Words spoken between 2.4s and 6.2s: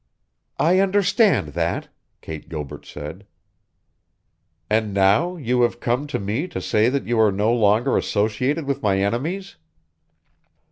Gilbert said. "And now you have come to